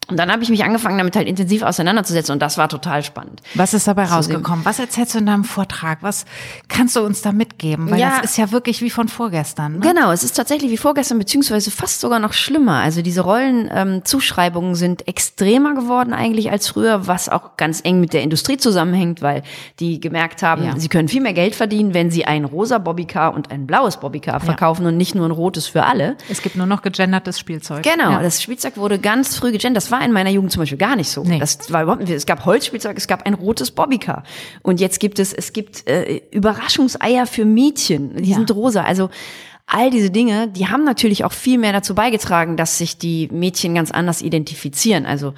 [0.08, 3.42] Und dann habe ich mich angefangen, damit halt intensiv auseinanderzusetzen und das war total spannend.
[3.56, 4.64] Was ist dabei rausgekommen?
[4.64, 6.00] Was erzählst du in deinem Vortrag?
[6.02, 6.26] Was
[6.68, 7.90] kannst du uns da mitgeben?
[7.90, 9.80] Weil ja, das ist ja wirklich wie von vorgestern.
[9.80, 9.80] Ne?
[9.80, 12.80] Genau, es ist tatsächlich wie vorgestern, beziehungsweise fast sogar noch schlimmer.
[12.80, 18.14] Also diese Rollenzuschreibungen ähm, sind extremer geworden eigentlich als früher, was auch ganz eng mit
[18.14, 19.42] der Industrie zusammenhängt, weil
[19.80, 20.78] die gemerkt haben, ja.
[20.78, 24.40] sie können viel mehr Geld verdienen, wenn sie ein rosa Bobbycar und ein blaues Bobbycar
[24.40, 24.90] verkaufen ja.
[24.90, 26.16] und nicht nur ein rotes für alle.
[26.30, 27.84] Es gibt nur noch gegendertes Spielzeug.
[27.84, 29.78] Genau, das Spielzeug wurde ganz früh gegendert.
[29.78, 31.24] Das war in meiner Jugend zum Beispiel gar nicht so.
[31.24, 31.40] Nee.
[31.40, 32.12] Das war überhaupt nicht.
[32.12, 34.24] Es gab Holzspielzeug, es gab ein rotes Bobbycar.
[34.62, 38.16] Und jetzt gibt es, es gibt äh, Überraschungseier für Mädchen.
[38.18, 38.36] Die ja.
[38.36, 38.84] sind rosa.
[38.84, 39.10] Also
[39.66, 43.74] all diese Dinge, die haben natürlich auch viel mehr dazu beigetragen, dass sich die Mädchen
[43.74, 45.06] ganz anders identifizieren.
[45.06, 45.34] Also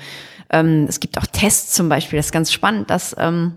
[0.49, 3.53] ähm, es gibt auch Tests zum Beispiel, das ist ganz spannend, dass ähm,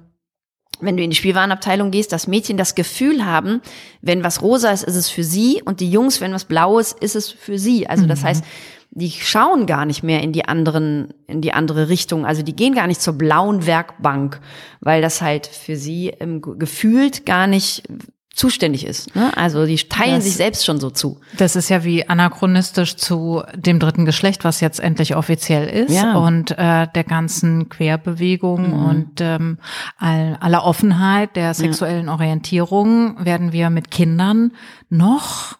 [0.80, 3.60] wenn du in die Spielwarenabteilung gehst, dass Mädchen das Gefühl haben,
[4.00, 6.98] wenn was rosa ist, ist es für sie und die Jungs, wenn was blau ist,
[7.00, 7.86] ist es für sie.
[7.86, 8.26] Also das mhm.
[8.26, 8.44] heißt,
[8.92, 12.26] die schauen gar nicht mehr in die anderen, in die andere Richtung.
[12.26, 14.40] Also die gehen gar nicht zur blauen Werkbank,
[14.80, 16.12] weil das halt für sie
[16.58, 17.84] gefühlt gar nicht
[18.32, 19.14] zuständig ist.
[19.14, 19.36] Ne?
[19.36, 21.20] Also die teilen das, sich selbst schon so zu.
[21.36, 26.16] Das ist ja wie anachronistisch zu dem dritten Geschlecht, was jetzt endlich offiziell ist ja.
[26.16, 28.84] und äh, der ganzen Querbewegung mhm.
[28.86, 29.58] und ähm,
[29.98, 32.12] all, aller Offenheit der sexuellen ja.
[32.12, 34.52] Orientierung werden wir mit Kindern
[34.88, 35.59] noch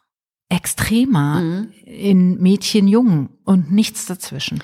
[0.50, 1.72] extremer mhm.
[1.86, 4.62] in Mädchen, Jungen und nichts dazwischen.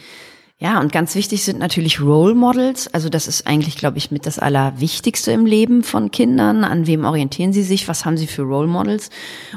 [0.58, 2.88] Ja, und ganz wichtig sind natürlich Role Models.
[2.88, 6.64] Also das ist eigentlich, glaube ich, mit das Allerwichtigste im Leben von Kindern.
[6.64, 7.88] An wem orientieren sie sich?
[7.88, 9.10] Was haben sie für Role Models?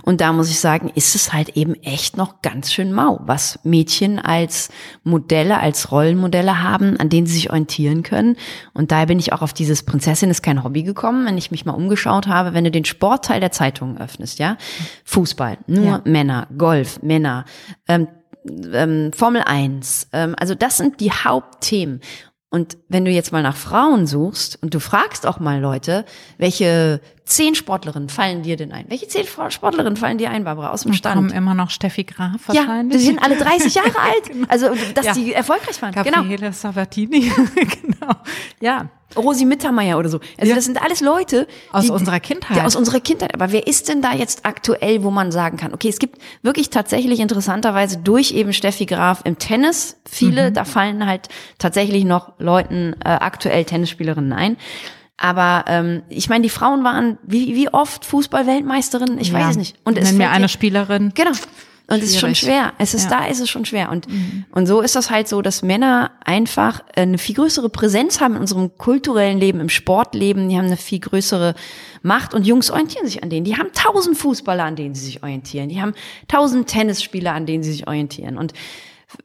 [0.04, 3.60] Und da muss ich sagen, ist es halt eben echt noch ganz schön mau, was
[3.64, 4.72] Mädchen als
[5.06, 8.36] Modelle, als Rollenmodelle haben, an denen sie sich orientieren können.
[8.74, 11.64] Und daher bin ich auch auf dieses Prinzessin ist kein Hobby gekommen, wenn ich mich
[11.64, 14.58] mal umgeschaut habe, wenn du den Sportteil der Zeitungen öffnest, ja.
[15.06, 16.02] Fußball, nur ja.
[16.04, 17.46] Männer, Golf, Männer,
[17.88, 18.10] ähm,
[18.46, 20.10] ähm, Formel 1.
[20.14, 22.02] Ähm, also das sind die Hauptthemen.
[22.52, 26.04] Und wenn du jetzt mal nach Frauen suchst und du fragst auch mal Leute,
[26.40, 28.86] welche zehn Sportlerinnen fallen dir denn ein?
[28.90, 31.16] Welche zehn Sportlerinnen fallen dir ein, Barbara, aus dem Stand?
[31.16, 32.94] Kommen immer noch Steffi Graf wahrscheinlich.
[32.94, 34.30] Ja, die sind alle 30 Jahre alt.
[34.30, 34.48] genau.
[34.50, 35.14] Also, dass ja.
[35.14, 35.94] die erfolgreich waren.
[35.94, 36.52] Gabriele genau.
[36.52, 37.32] Sabatini.
[37.56, 38.16] genau.
[38.62, 38.90] Ja.
[39.16, 40.20] Rosi Mittermeier oder so.
[40.38, 40.56] Also ja.
[40.56, 42.58] das sind alles Leute aus die, unserer Kindheit.
[42.58, 43.34] Die, aus unserer Kindheit.
[43.34, 46.70] Aber wer ist denn da jetzt aktuell, wo man sagen kann, okay, es gibt wirklich
[46.70, 50.54] tatsächlich interessanterweise durch eben Steffi Graf im Tennis viele, mhm.
[50.54, 54.58] da fallen halt tatsächlich noch Leuten äh, aktuell Tennisspielerinnen ein.
[55.18, 59.20] Aber ähm, ich meine, die Frauen waren wie, wie oft Fußball-Weltmeisterinnen?
[59.20, 59.40] Ich ja.
[59.40, 59.76] weiß es nicht.
[59.84, 61.12] Und Nenn mir eine Spielerin.
[61.14, 61.32] Genau.
[61.90, 62.74] Und es ist schon schwer.
[62.78, 63.22] Es ist ja.
[63.22, 63.90] da, ist es schon schwer.
[63.90, 64.46] Und, mhm.
[64.52, 68.42] und so ist das halt so, dass Männer einfach eine viel größere Präsenz haben in
[68.42, 70.50] unserem kulturellen Leben, im Sportleben.
[70.50, 71.56] Die haben eine viel größere
[72.04, 73.44] Macht und Jungs orientieren sich an denen.
[73.44, 75.70] Die haben tausend Fußballer, an denen sie sich orientieren.
[75.70, 75.94] Die haben
[76.28, 78.38] tausend Tennisspieler, an denen sie sich orientieren.
[78.38, 78.54] Und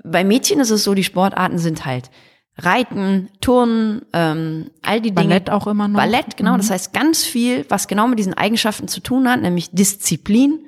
[0.02, 2.10] bei Mädchen ist es so, die Sportarten sind halt
[2.56, 5.28] Reiten, Turnen, ähm, all die Dinge.
[5.28, 5.98] Ballett auch immer noch.
[5.98, 6.54] Ballett, genau.
[6.54, 6.58] Mhm.
[6.58, 10.60] Das heißt ganz viel, was genau mit diesen Eigenschaften zu tun hat, nämlich Disziplin,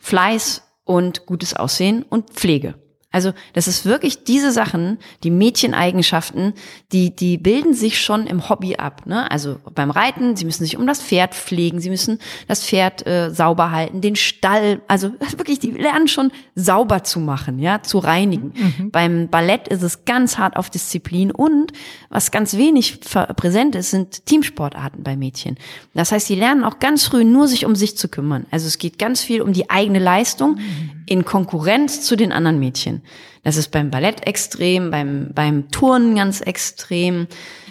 [0.00, 2.74] Fleiß und gutes Aussehen und Pflege.
[3.14, 6.52] Also das ist wirklich diese Sachen, die Mädcheneigenschaften,
[6.90, 9.06] die, die bilden sich schon im Hobby ab.
[9.06, 9.30] Ne?
[9.30, 13.30] Also beim Reiten, sie müssen sich um das Pferd pflegen, sie müssen das Pferd äh,
[13.30, 18.52] sauber halten, den Stall, also wirklich, die lernen schon sauber zu machen, ja, zu reinigen.
[18.56, 18.90] Mhm.
[18.90, 21.72] Beim Ballett ist es ganz hart auf Disziplin und
[22.10, 22.98] was ganz wenig
[23.36, 25.56] präsent ist, sind Teamsportarten bei Mädchen.
[25.94, 28.46] Das heißt, sie lernen auch ganz früh nur sich um sich zu kümmern.
[28.50, 30.90] Also es geht ganz viel um die eigene Leistung mhm.
[31.06, 33.03] in Konkurrenz zu den anderen Mädchen.
[33.42, 37.26] Das ist beim Ballett extrem, beim, beim Turnen ganz extrem.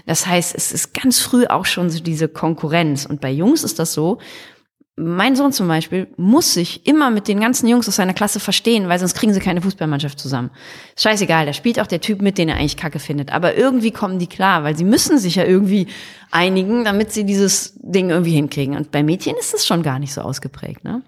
[0.06, 3.06] Das heißt, es ist ganz früh auch schon so diese Konkurrenz.
[3.06, 4.20] Und bei Jungs ist das so,
[4.96, 8.90] mein Sohn zum Beispiel muss sich immer mit den ganzen Jungs aus seiner Klasse verstehen,
[8.90, 10.52] weil sonst kriegen sie keine Fußballmannschaft zusammen.
[10.98, 13.34] Scheißegal, da spielt auch der Typ mit, den er eigentlich kacke findet.
[13.34, 15.88] Aber irgendwie kommen die klar, weil sie müssen sich ja irgendwie
[16.30, 18.76] einigen, damit sie dieses Ding irgendwie hinkriegen.
[18.76, 20.84] Und bei Mädchen ist das schon gar nicht so ausgeprägt.
[20.84, 21.02] Ne?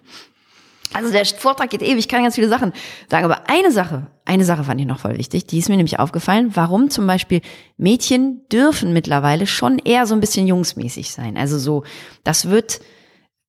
[0.95, 2.71] Also der Vortrag geht ewig, ich kann ganz viele Sachen
[3.09, 5.99] sagen, aber eine Sache, eine Sache fand ich noch voll wichtig, die ist mir nämlich
[5.99, 7.41] aufgefallen, warum zum Beispiel
[7.77, 11.37] Mädchen dürfen mittlerweile schon eher so ein bisschen jungsmäßig sein.
[11.37, 11.83] Also so,
[12.23, 12.79] das wird,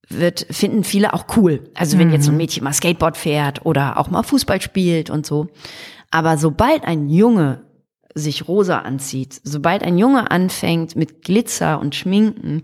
[0.09, 1.71] wird, finden viele auch cool.
[1.75, 2.39] Also wenn jetzt so ein mhm.
[2.39, 5.47] Mädchen mal Skateboard fährt oder auch mal Fußball spielt und so.
[6.11, 7.65] Aber sobald ein Junge
[8.15, 12.63] sich rosa anzieht, sobald ein Junge anfängt mit Glitzer und Schminken,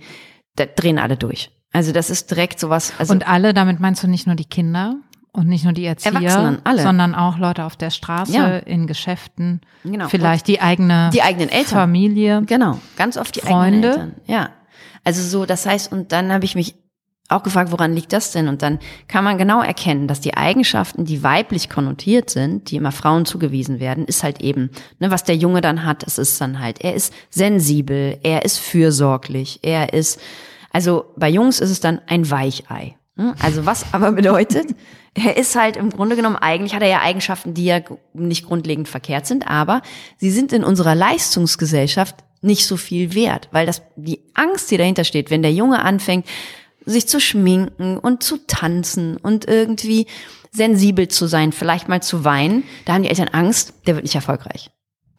[0.57, 1.51] da drehen alle durch.
[1.73, 2.93] Also das ist direkt sowas.
[2.99, 4.97] Also und alle, damit meinst du nicht nur die Kinder
[5.33, 8.59] und nicht nur die Erzieher, sondern auch Leute auf der Straße, ja.
[8.59, 10.09] in Geschäften, genau.
[10.09, 11.79] vielleicht und die eigene die eigenen Eltern.
[11.79, 12.43] Familie.
[12.47, 13.93] Genau, ganz oft die Freunde.
[13.93, 14.15] eigenen Eltern.
[14.27, 14.51] Ja.
[15.05, 16.77] Also so, das heißt, und dann habe ich mich
[17.33, 18.49] auch gefragt, woran liegt das denn?
[18.49, 22.93] Und dann kann man genau erkennen, dass die Eigenschaften, die weiblich konnotiert sind, die immer
[22.93, 26.61] Frauen zugewiesen werden, ist halt eben, ne, was der Junge dann hat, das ist dann
[26.61, 30.21] halt, er ist sensibel, er ist fürsorglich, er ist
[30.73, 32.97] also bei Jungs ist es dann ein Weichei.
[33.17, 33.35] Hm?
[33.41, 34.75] Also was aber bedeutet,
[35.15, 37.81] er ist halt im Grunde genommen, eigentlich hat er ja Eigenschaften, die ja
[38.15, 39.83] nicht grundlegend verkehrt sind, aber
[40.17, 45.05] sie sind in unserer Leistungsgesellschaft nicht so viel wert, weil das, die Angst, die dahinter
[45.05, 46.27] steht, wenn der Junge anfängt,
[46.85, 50.07] sich zu schminken und zu tanzen und irgendwie
[50.51, 54.17] sensibel zu sein, vielleicht mal zu weinen, da haben die Eltern Angst, der wird nicht
[54.17, 54.71] erfolgreich.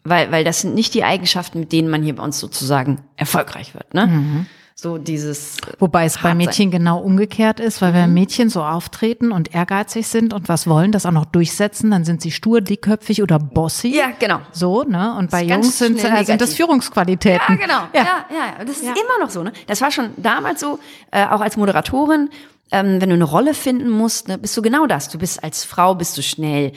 [0.04, 3.74] Weil, weil das sind nicht die Eigenschaften, mit denen man hier bei uns sozusagen erfolgreich
[3.74, 3.94] wird.
[3.94, 4.08] Ne?
[4.08, 4.46] Mhm.
[4.76, 5.58] So dieses.
[5.80, 7.96] Wobei es bei Mädchen genau umgekehrt ist, weil mhm.
[7.96, 12.06] wenn Mädchen so auftreten und ehrgeizig sind und was wollen, das auch noch durchsetzen, dann
[12.06, 13.96] sind sie stur, dickköpfig oder bossy.
[13.96, 14.42] Ja, genau.
[14.52, 15.16] So, ne?
[15.18, 17.42] Und bei Jungs sind, äh, sind das Führungsqualitäten.
[17.50, 17.82] Ja, genau.
[17.94, 18.26] Ja, ja,
[18.60, 18.66] ja.
[18.66, 18.92] Das ist ja.
[18.92, 19.54] immer noch so, ne?
[19.68, 20.80] Das war schon damals so,
[21.12, 22.30] äh, auch als Moderatorin
[22.74, 25.08] ähm, wenn du eine Rolle finden musst, ne, bist du genau das.
[25.08, 26.72] Du bist als Frau bist du schnell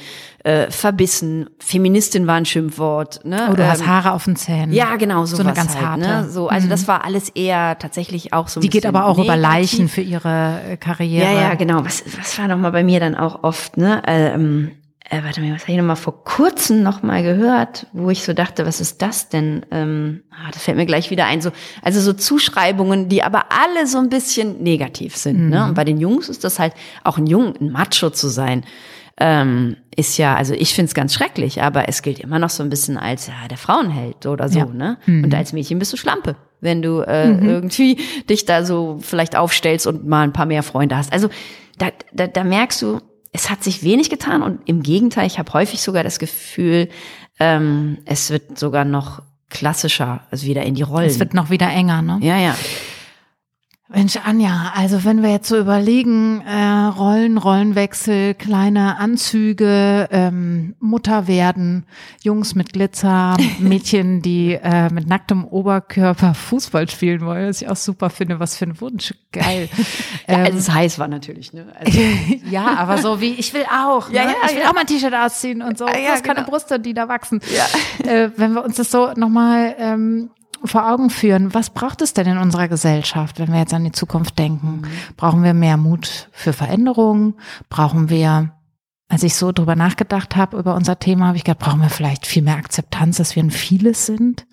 [0.45, 1.49] äh, verbissen.
[1.59, 3.25] Feministin war ein Schimpfwort.
[3.25, 3.49] Ne?
[3.51, 4.73] Oh, du ähm, hast Haare auf den Zähnen.
[4.73, 5.37] Ja, genau so.
[5.37, 6.01] So eine ganz halt, harte.
[6.03, 6.29] Ne?
[6.29, 6.71] So, also mhm.
[6.71, 8.61] das war alles eher tatsächlich auch so.
[8.61, 9.25] Ein Die geht aber auch negativ.
[9.25, 11.33] über Leichen für ihre äh, Karriere.
[11.33, 11.83] Ja, ja, genau.
[11.83, 13.79] Was, was war noch mal bei mir dann auch oft?
[13.79, 14.03] Ne?
[14.07, 14.73] Ähm,
[15.09, 18.25] äh, warte mal, was habe ich noch mal vor kurzem noch mal gehört, wo ich
[18.25, 19.65] so dachte, was ist das denn?
[19.71, 21.41] Ähm, ah, das fällt mir gleich wieder ein.
[21.41, 25.37] So, also so Zuschreibungen, die aber alle so ein bisschen negativ sind.
[25.37, 25.45] Ne?
[25.45, 25.51] Mhm.
[25.51, 25.65] Ne?
[25.67, 26.73] Und bei den Jungs ist das halt
[27.05, 28.65] auch ein Jung, ein Macho zu sein.
[29.19, 32.69] Ähm, ist ja, also ich find's ganz schrecklich, aber es gilt immer noch so ein
[32.69, 34.67] bisschen als ja, der Frauenheld oder so, ja.
[34.67, 34.99] ne?
[35.07, 35.25] Mhm.
[35.25, 37.49] Und als Mädchen bist du Schlampe, wenn du äh, mhm.
[37.49, 41.13] irgendwie dich da so vielleicht aufstellst und mal ein paar mehr Freunde hast.
[41.13, 41.31] Also
[41.79, 43.01] da, da, da merkst du,
[43.37, 46.89] es hat sich wenig getan und im Gegenteil, ich habe häufig sogar das Gefühl,
[47.39, 51.07] ähm, es wird sogar noch klassischer, also wieder in die Rollen.
[51.07, 52.19] Es wird noch wieder enger, ne?
[52.23, 52.57] Ja, ja.
[53.89, 61.29] Mensch, Anja, also wenn wir jetzt so überlegen, äh, Rollen, Rollenwechsel, kleine Anzüge, ähm, Mutter
[61.29, 61.87] werden,
[62.21, 67.77] Jungs mit Glitzer, Mädchen, die äh, mit nacktem Oberkörper Fußball spielen wollen, was ich auch
[67.77, 69.69] super finde, was für ein Wunsch, geil.
[70.29, 71.67] ja, als es heiß war natürlich, ne?
[71.79, 72.01] Also.
[72.51, 74.17] ja, aber so wie, ich will auch, ne?
[74.17, 74.69] Ja, ja, ich will ja.
[74.69, 76.51] auch mal ein T-Shirt ausziehen und so, Ah, ja, das keine genau.
[76.51, 77.41] Brüste, die da wachsen.
[77.55, 78.11] Ja.
[78.11, 80.31] Äh, wenn wir uns das so nochmal ähm,
[80.65, 83.93] vor Augen führen, was braucht es denn in unserer Gesellschaft, wenn wir jetzt an die
[83.93, 84.83] Zukunft denken?
[85.17, 87.35] Brauchen wir mehr Mut für Veränderungen?
[87.69, 88.53] Brauchen wir,
[89.09, 92.27] als ich so drüber nachgedacht habe über unser Thema, habe ich gedacht, brauchen wir vielleicht
[92.27, 94.47] viel mehr Akzeptanz, dass wir ein vieles sind?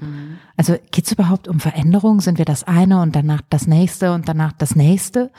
[0.58, 2.22] Also geht es überhaupt um Veränderung?
[2.22, 5.32] Sind wir das eine und danach das nächste und danach das nächste?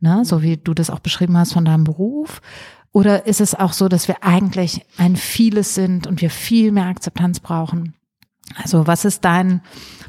[0.00, 0.24] Ne?
[0.24, 2.40] So wie du das auch beschrieben hast von deinem Beruf.
[2.92, 6.86] Oder ist es auch so, dass wir eigentlich ein vieles sind und wir viel mehr
[6.86, 7.94] Akzeptanz brauchen?
[8.54, 9.60] Also was ist dein,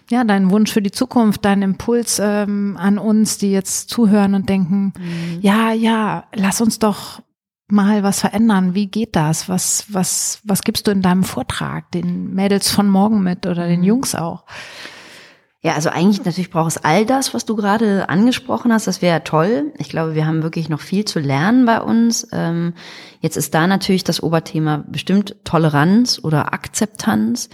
[0.10, 4.50] ja, dein Wunsch für die Zukunft, dein Impuls ähm, an uns, die jetzt zuhören und
[4.50, 4.94] denken,
[5.42, 7.22] ja, ja, lass uns doch
[7.68, 8.74] mal was verändern.
[8.74, 9.50] Wie geht das?
[9.50, 13.84] Was, was, was gibst du in deinem Vortrag den Mädels von morgen mit oder den
[13.84, 14.46] Jungs auch?
[15.62, 18.88] Ja, also eigentlich natürlich braucht es all das, was du gerade angesprochen hast.
[18.88, 19.74] Das wäre toll.
[19.80, 22.28] Ich glaube, wir haben wirklich noch viel zu lernen bei uns.
[22.32, 22.74] Ähm,
[23.20, 27.50] jetzt ist da natürlich das Oberthema bestimmt Toleranz oder Akzeptanz.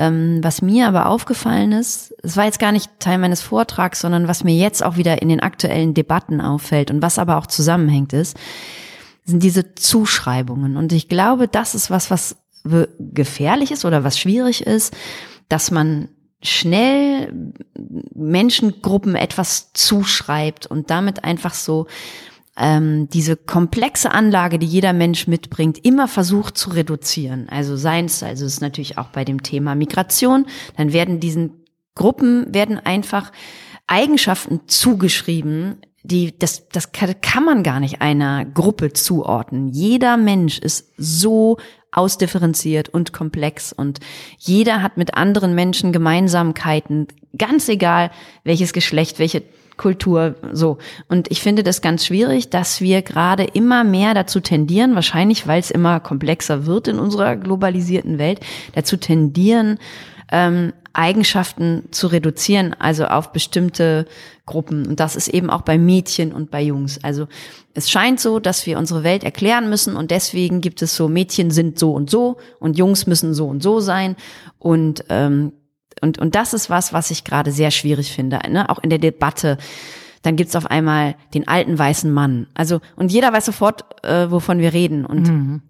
[0.00, 4.28] Ähm, was mir aber aufgefallen ist, es war jetzt gar nicht Teil meines Vortrags, sondern
[4.28, 8.14] was mir jetzt auch wieder in den aktuellen Debatten auffällt und was aber auch zusammenhängt
[8.14, 8.34] ist,
[9.26, 10.78] sind diese Zuschreibungen.
[10.78, 12.36] Und ich glaube, das ist was, was
[12.98, 14.96] gefährlich ist oder was schwierig ist,
[15.50, 16.08] dass man
[16.42, 17.52] schnell
[18.14, 21.88] Menschengruppen etwas zuschreibt und damit einfach so
[22.56, 27.48] ähm, diese komplexe Anlage, die jeder Mensch mitbringt, immer versucht zu reduzieren.
[27.48, 32.52] Also seins, also es ist natürlich auch bei dem Thema Migration, dann werden diesen Gruppen
[32.54, 33.32] werden einfach
[33.86, 39.68] Eigenschaften zugeschrieben, die das das kann man gar nicht einer Gruppe zuordnen.
[39.68, 41.58] Jeder Mensch ist so
[41.92, 43.98] ausdifferenziert und komplex und
[44.38, 48.10] jeder hat mit anderen Menschen Gemeinsamkeiten, ganz egal
[48.44, 49.42] welches Geschlecht, welche
[49.80, 50.76] Kultur, so.
[51.08, 55.58] Und ich finde das ganz schwierig, dass wir gerade immer mehr dazu tendieren, wahrscheinlich weil
[55.58, 58.40] es immer komplexer wird in unserer globalisierten Welt,
[58.74, 59.78] dazu tendieren,
[60.30, 64.06] ähm, Eigenschaften zu reduzieren, also auf bestimmte
[64.44, 64.86] Gruppen.
[64.86, 67.02] Und das ist eben auch bei Mädchen und bei Jungs.
[67.02, 67.26] Also
[67.72, 71.50] es scheint so, dass wir unsere Welt erklären müssen und deswegen gibt es so, Mädchen
[71.50, 74.14] sind so und so und Jungs müssen so und so sein.
[74.58, 75.52] Und, ähm,
[76.00, 78.68] und, und das ist was, was ich gerade sehr schwierig finde, ne?
[78.68, 79.58] auch in der Debatte.
[80.22, 82.46] Dann gibt's auf einmal den alten weißen Mann.
[82.54, 85.06] Also, und jeder weiß sofort, äh, wovon wir reden.
[85.06, 85.62] Und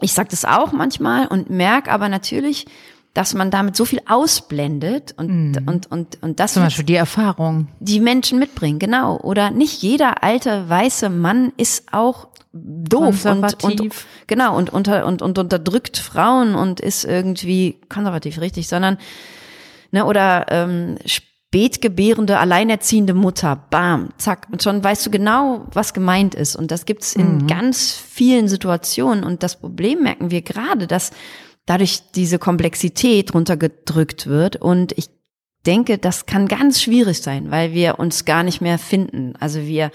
[0.00, 2.66] ich sage das auch manchmal und merke aber natürlich,
[3.14, 7.66] dass man damit so viel ausblendet und, und, und, und das Zum Beispiel die Erfahrung.
[7.80, 9.18] die Menschen mitbringen, genau.
[9.18, 13.82] Oder nicht jeder alte weiße Mann ist auch doof und, und
[14.26, 18.98] genau und unter und, und unterdrückt Frauen und ist irgendwie konservativ richtig, sondern
[19.90, 26.34] ne oder ähm, spätgebärende alleinerziehende Mutter, bam, zack und schon weißt du genau, was gemeint
[26.34, 31.10] ist und das gibt's in ganz vielen Situationen und das Problem merken wir gerade, dass
[31.66, 35.08] dadurch diese Komplexität runtergedrückt wird und ich
[35.66, 39.34] denke, das kann ganz schwierig sein, weil wir uns gar nicht mehr finden.
[39.40, 39.90] Also wir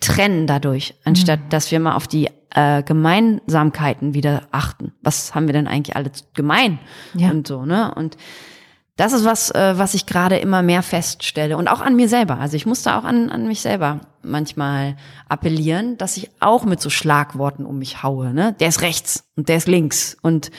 [0.00, 4.92] trennen dadurch, anstatt dass wir mal auf die äh, Gemeinsamkeiten wieder achten.
[5.02, 6.78] Was haben wir denn eigentlich alle gemein
[7.14, 7.30] Ja.
[7.30, 7.92] und so, ne?
[7.94, 8.16] Und
[8.98, 12.38] das ist was, äh, was ich gerade immer mehr feststelle und auch an mir selber.
[12.38, 14.96] Also ich musste auch an, an mich selber manchmal
[15.28, 18.34] appellieren, dass ich auch mit so Schlagworten um mich haue.
[18.34, 18.56] Ne?
[18.58, 20.50] Der ist rechts und der ist links und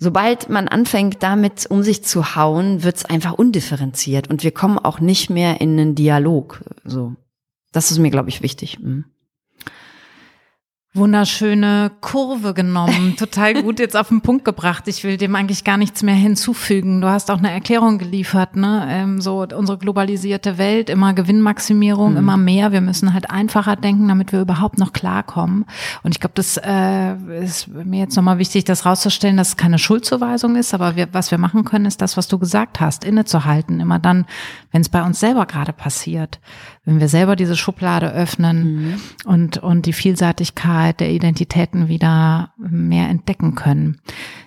[0.00, 5.00] Sobald man anfängt, damit um sich zu hauen, wird's einfach undifferenziert und wir kommen auch
[5.00, 6.62] nicht mehr in einen Dialog.
[6.84, 7.16] So,
[7.72, 8.78] das ist mir, glaube ich, wichtig.
[8.78, 9.06] Mhm.
[10.94, 14.88] Wunderschöne Kurve genommen, total gut jetzt auf den Punkt gebracht.
[14.88, 17.02] Ich will dem eigentlich gar nichts mehr hinzufügen.
[17.02, 18.86] Du hast auch eine Erklärung geliefert, ne?
[18.88, 22.72] Ähm, so unsere globalisierte Welt, immer Gewinnmaximierung, immer mehr.
[22.72, 25.66] Wir müssen halt einfacher denken, damit wir überhaupt noch klarkommen.
[26.04, 29.78] Und ich glaube, das äh, ist mir jetzt nochmal wichtig, das rauszustellen, dass es keine
[29.78, 33.80] Schuldzuweisung ist, aber wir, was wir machen können, ist das, was du gesagt hast, innezuhalten.
[33.80, 34.24] Immer dann,
[34.72, 36.40] wenn es bei uns selber gerade passiert,
[36.88, 43.54] wenn wir selber diese Schublade öffnen und, und die Vielseitigkeit der Identitäten wieder mehr entdecken
[43.56, 43.98] können.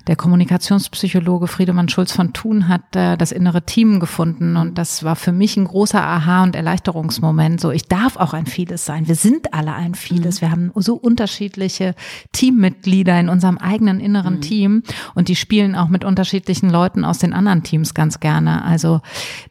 [0.07, 5.15] Der Kommunikationspsychologe Friedemann Schulz von Thun hat äh, das innere Team gefunden und das war
[5.15, 7.61] für mich ein großer Aha- und Erleichterungsmoment.
[7.61, 9.07] So, ich darf auch ein Vieles sein.
[9.07, 10.37] Wir sind alle ein Vieles.
[10.37, 10.41] Mhm.
[10.41, 11.93] Wir haben so unterschiedliche
[12.31, 14.41] Teammitglieder in unserem eigenen inneren mhm.
[14.41, 14.83] Team
[15.13, 18.65] und die spielen auch mit unterschiedlichen Leuten aus den anderen Teams ganz gerne.
[18.65, 19.01] Also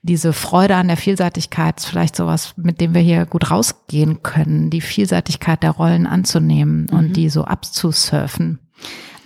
[0.02, 4.70] diese Freude an der Vielseitigkeit ist vielleicht sowas, mit dem wir hier gut rausgehen können,
[4.70, 6.98] die Vielseitigkeit der Rollen anzunehmen mhm.
[6.98, 8.58] und die so abzusurfen.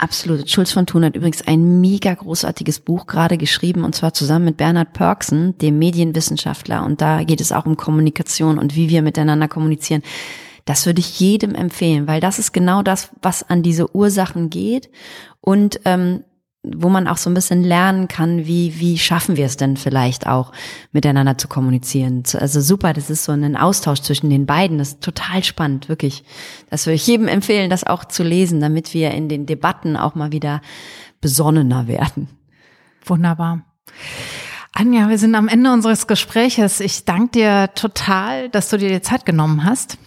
[0.04, 0.50] Absolut.
[0.50, 4.58] Schulz von Thun hat übrigens ein mega großartiges Buch gerade geschrieben und zwar zusammen mit
[4.58, 6.84] Bernhard Pörksen, dem Medienwissenschaftler.
[6.84, 10.02] Und da geht es auch um Kommunikation und wie wir miteinander kommunizieren.
[10.66, 14.90] Das würde ich jedem empfehlen, weil das ist genau das, was an diese Ursachen geht
[15.40, 16.22] und ähm,
[16.64, 20.26] wo man auch so ein bisschen lernen kann, wie, wie schaffen wir es denn vielleicht
[20.26, 20.52] auch,
[20.92, 22.22] miteinander zu kommunizieren.
[22.34, 24.78] Also super, das ist so ein Austausch zwischen den beiden.
[24.78, 26.24] Das ist total spannend, wirklich.
[26.70, 30.14] Das würde ich jedem empfehlen, das auch zu lesen, damit wir in den Debatten auch
[30.14, 30.62] mal wieder
[31.20, 32.28] besonnener werden.
[33.04, 33.62] Wunderbar.
[34.72, 36.80] Anja, wir sind am Ende unseres Gespräches.
[36.80, 39.98] Ich danke dir total, dass du dir die Zeit genommen hast.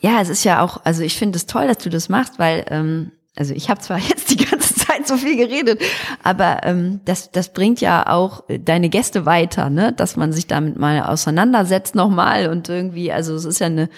[0.00, 2.64] Ja, es ist ja auch, also ich finde es toll, dass du das machst, weil
[2.68, 5.80] ähm, also ich habe zwar jetzt die ganze Zeit so viel geredet,
[6.22, 9.92] aber ähm, das, das bringt ja auch deine Gäste weiter, ne?
[9.92, 13.88] dass man sich damit mal auseinandersetzt nochmal und irgendwie, also es ist ja eine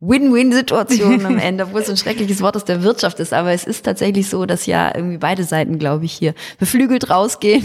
[0.00, 3.84] Win-Win-Situation am Ende, wo es ein schreckliches Wort aus der Wirtschaft ist, aber es ist
[3.84, 7.64] tatsächlich so, dass ja irgendwie beide Seiten, glaube ich, hier beflügelt rausgehen.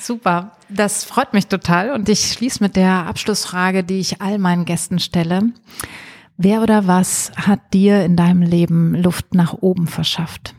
[0.00, 4.64] Super, das freut mich total und ich schließe mit der Abschlussfrage, die ich all meinen
[4.64, 5.52] Gästen stelle.
[6.36, 10.54] Wer oder was hat dir in deinem Leben Luft nach oben verschafft?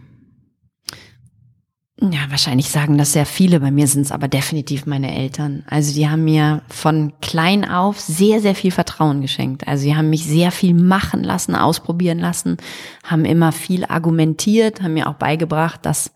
[2.11, 3.61] Ja, wahrscheinlich sagen das sehr viele.
[3.61, 5.63] Bei mir sind es aber definitiv meine Eltern.
[5.69, 9.65] Also die haben mir von klein auf sehr, sehr viel Vertrauen geschenkt.
[9.69, 12.57] Also sie haben mich sehr viel machen lassen, ausprobieren lassen,
[13.05, 16.11] haben immer viel argumentiert, haben mir auch beigebracht, dass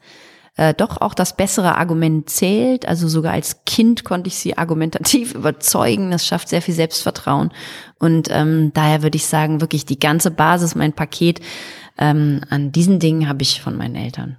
[0.57, 2.85] äh, doch auch das bessere Argument zählt.
[2.85, 6.11] Also sogar als Kind konnte ich sie argumentativ überzeugen.
[6.11, 7.53] Das schafft sehr viel Selbstvertrauen.
[7.97, 11.39] Und ähm, daher würde ich sagen, wirklich die ganze Basis, mein Paket
[11.97, 14.35] ähm, an diesen Dingen habe ich von meinen Eltern.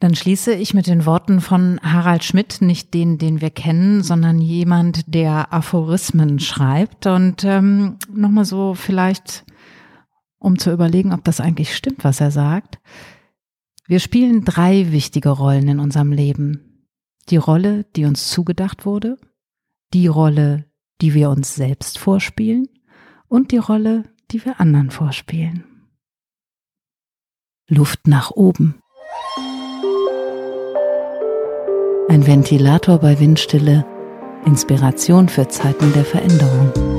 [0.00, 4.40] Dann schließe ich mit den Worten von Harald Schmidt, nicht den, den wir kennen, sondern
[4.40, 7.06] jemand, der Aphorismen schreibt.
[7.06, 9.44] Und ähm, nochmal so vielleicht,
[10.38, 12.78] um zu überlegen, ob das eigentlich stimmt, was er sagt.
[13.86, 16.86] Wir spielen drei wichtige Rollen in unserem Leben.
[17.28, 19.18] Die Rolle, die uns zugedacht wurde,
[19.92, 20.64] die Rolle,
[21.02, 22.68] die wir uns selbst vorspielen
[23.28, 25.64] und die Rolle, die wir anderen vorspielen.
[27.68, 28.79] Luft nach oben.
[32.10, 33.86] Ein Ventilator bei Windstille,
[34.44, 36.89] Inspiration für Zeiten der Veränderung.